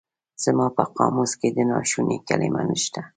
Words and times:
زما 0.43 0.67
په 0.77 0.83
قاموس 0.97 1.31
کې 1.39 1.49
د 1.55 1.57
ناشوني 1.71 2.17
کلمه 2.27 2.61
نشته. 2.69 3.01